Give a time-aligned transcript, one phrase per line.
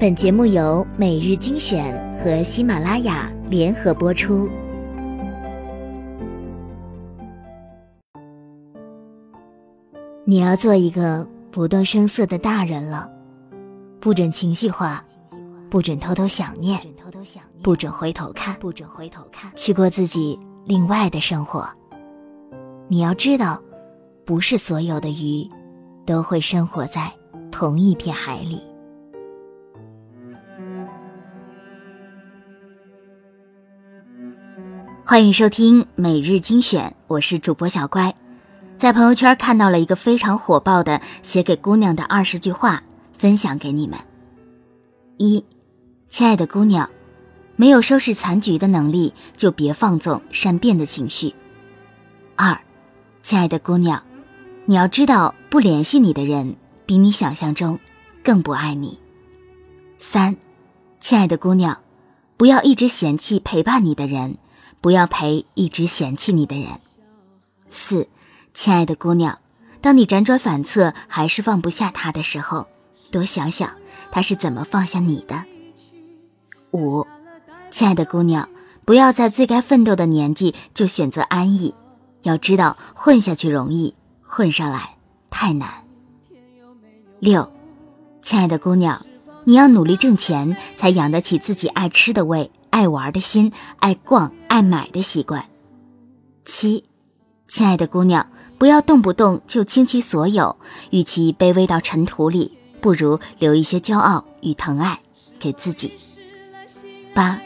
[0.00, 4.48] 本节目由每日精选和喜马拉雅联合播出。
[10.24, 13.10] 你要做一个不动声色的大人了，
[14.00, 15.04] 不准情绪化，
[15.68, 16.80] 不准偷偷想念，
[17.62, 21.68] 不准回头看，不准回头看，去过自己另外的生活。
[22.88, 23.62] 你要知道，
[24.24, 25.46] 不是所有的鱼
[26.06, 27.12] 都会生活在
[27.52, 28.62] 同一片海里。
[35.10, 38.14] 欢迎收听每日精选，我是主播小乖。
[38.78, 42.84] 在朋友圈看到了一个非常火爆的写给姑娘的二十句话，
[43.18, 43.98] 分享给你们。
[45.18, 45.44] 一，
[46.08, 46.88] 亲爱的姑娘，
[47.56, 51.34] 没有收拾残局的能力，就别放纵善变的情绪。
[52.36, 52.56] 二，
[53.20, 54.00] 亲爱的姑娘，
[54.64, 56.54] 你要知道，不联系你的人，
[56.86, 57.80] 比你想象中
[58.22, 59.00] 更不爱你。
[59.98, 60.36] 三，
[61.00, 61.78] 亲爱的姑娘，
[62.36, 64.38] 不要一直嫌弃陪伴你的人，
[64.80, 66.80] 不要陪一直嫌弃你的人。
[67.70, 68.08] 四。
[68.52, 69.38] 亲爱的姑娘，
[69.80, 72.66] 当你辗转反侧还是放不下他的时候，
[73.12, 73.70] 多想想
[74.10, 75.44] 他是怎么放下你的。
[76.72, 77.06] 五，
[77.70, 78.48] 亲爱的姑娘，
[78.84, 81.72] 不要在最该奋斗的年纪就选择安逸，
[82.22, 84.96] 要知道混下去容易，混上来
[85.30, 85.84] 太难。
[87.20, 87.52] 六，
[88.20, 89.06] 亲爱的姑娘，
[89.44, 95.44] 你要努力挣钱，才养得起自己爱吃的胃、爱玩的心、爱逛爱买的习惯。
[96.44, 96.84] 七。
[97.46, 100.56] 亲爱的姑娘，不要动不动就倾其所有，
[100.90, 105.00] 与其卑微到尘土里，不如留一些骄傲与疼爱
[105.40, 105.94] 给自己。
[107.12, 107.40] 八，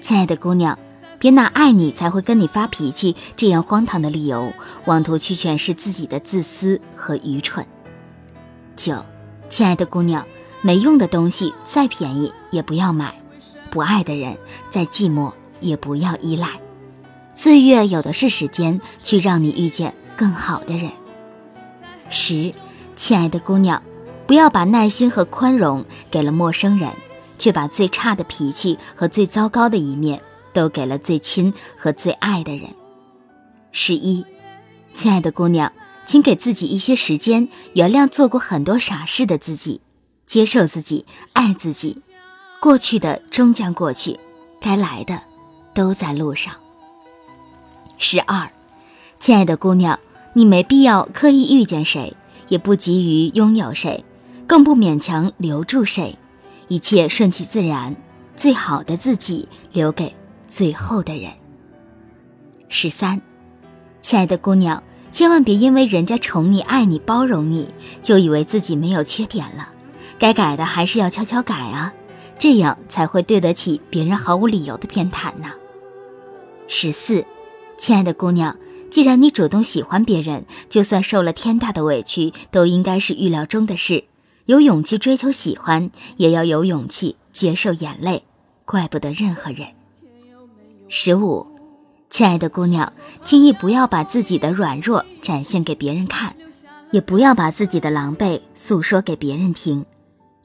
[0.00, 0.76] 亲爱的姑娘，
[1.20, 4.52] 别拿爱你才会跟你发脾气这样荒唐的理由，
[4.86, 7.64] 妄图去诠释自己的自私和愚蠢。
[8.74, 9.06] 九，
[9.48, 10.26] 亲爱的姑娘，
[10.60, 13.22] 没用的东西再便宜也不要买，
[13.66, 14.36] 不爱的人
[14.70, 16.48] 再寂寞也不要依赖。
[17.34, 20.90] 岁月有的是时间，去让你遇见更好的人。
[22.08, 22.54] 十，
[22.94, 23.82] 亲爱的姑娘，
[24.26, 26.90] 不要把耐心和宽容给了陌生人，
[27.38, 30.22] 却把最差的脾气和最糟糕的一面
[30.52, 32.70] 都给了最亲和最爱的人。
[33.70, 34.24] 十一，
[34.94, 35.70] 亲爱的姑娘，
[36.06, 39.82] 请给自己一些时间，原谅做过很多傻事的自己，
[40.26, 41.04] 接受自己，
[41.34, 42.00] 爱自己。
[42.60, 44.18] 过去的终将过去，
[44.60, 45.20] 该来的
[45.74, 46.54] 都在路上。
[47.98, 48.50] 十二，
[49.18, 49.98] 亲爱的姑娘，
[50.32, 52.16] 你没必要刻意遇见谁，
[52.48, 54.04] 也不急于拥有谁，
[54.46, 56.18] 更不勉强留住谁，
[56.68, 57.94] 一切顺其自然，
[58.34, 60.14] 最好的自己留给
[60.48, 61.32] 最后的人。
[62.68, 63.20] 十三，
[64.02, 67.68] 亲爱的姑娘，千万别因为人家宠你、爱你、包容你，
[68.02, 69.68] 就以为自己没有缺点了，
[70.18, 71.94] 该改的还是要悄悄改啊，
[72.38, 75.52] 这样才会对得起别人毫无理由的偏袒呢。
[76.68, 77.24] 十四。
[77.78, 78.56] 亲爱的姑娘，
[78.90, 84.04] 既然你主动喜欢别人，就算受了天大的委屈，都应该是预料中的事。
[84.46, 88.24] 有勇气追求喜欢，也要有勇气接受眼泪，
[88.64, 89.66] 怪不得任何人。
[90.88, 91.46] 十五，
[92.08, 92.90] 亲爱的姑娘，
[93.22, 96.34] 轻易不要把自己的软弱展现给别人看，
[96.92, 99.84] 也不要把自己的狼狈诉说给别人听，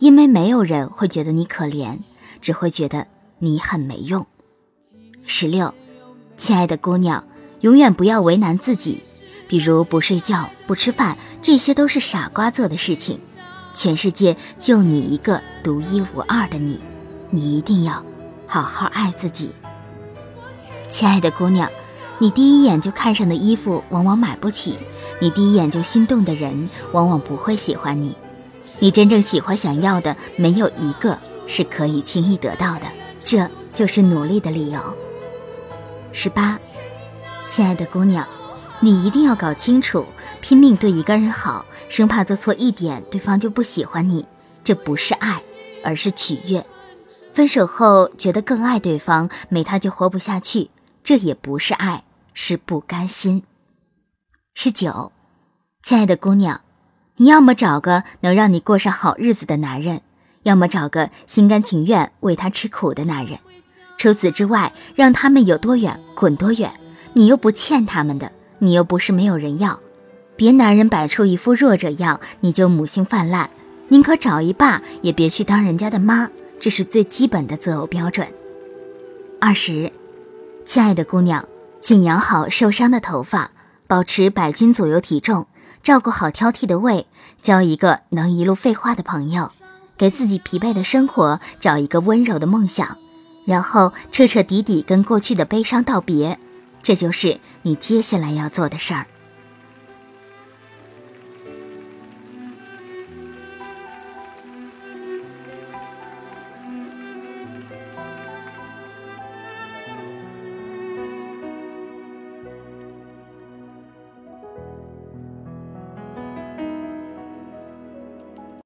[0.01, 1.99] 因为没有人会觉得你可怜，
[2.41, 3.05] 只会觉得
[3.37, 4.25] 你很没用。
[5.27, 5.71] 十六。
[6.37, 7.23] 亲爱的姑娘，
[7.59, 9.03] 永远不要为难自己，
[9.47, 13.19] 比如不睡觉、不吃饭，这些都是傻瓜做的事情。
[13.75, 16.79] 全世界就你一个独一无二的你，
[17.29, 18.03] 你一定要
[18.47, 19.51] 好好爱自己。
[20.89, 21.69] 亲爱的姑娘，
[22.17, 24.73] 你第一眼就看上的衣服，往往买不起；
[25.19, 28.15] 你第一眼就心动的人，往往不会喜欢你。
[28.79, 31.17] 你真正喜欢、想要的，没有一个
[31.47, 32.87] 是可以轻易得到的。
[33.23, 34.79] 这就是努力的理由。
[36.11, 36.59] 十八，
[37.47, 38.27] 亲爱的姑娘，
[38.79, 40.05] 你一定要搞清楚，
[40.41, 44.25] 拼命对一个人好，生怕做错一点，对方就不喜欢你，
[44.63, 45.43] 这不是爱，
[45.83, 46.65] 而是取悦。
[47.31, 50.71] 分手后觉得更爱对方，没他就活不下去，
[51.03, 52.03] 这也不是爱，
[52.33, 53.43] 是不甘心。
[54.53, 55.13] 十九，
[55.81, 56.59] 亲爱的姑娘，
[57.17, 60.01] 你要么找个能让你过上好日子的男人，
[60.43, 63.37] 要么找个心甘情愿为他吃苦的男人。
[63.97, 66.71] 除此之外，让他们有多远滚多远。
[67.13, 69.79] 你又不欠他们的，你又不是没有人要。
[70.35, 73.49] 别男人摆出一副弱者样，你就母性泛滥。
[73.89, 76.29] 宁可找一爸，也别去当人家的妈。
[76.59, 78.27] 这是最基本的择偶标准。
[79.39, 79.91] 二十，
[80.63, 81.47] 亲爱的姑娘，
[81.79, 83.51] 请养好受伤的头发，
[83.85, 85.45] 保持百斤左右体重，
[85.83, 87.07] 照顾好挑剔的胃，
[87.41, 89.51] 交一个能一路废话的朋友，
[89.97, 92.97] 给自己疲惫的生活找一个温柔的梦想，
[93.45, 96.37] 然后彻彻底底跟过去的悲伤道别，
[96.83, 99.07] 这就是你接下来要做的事儿。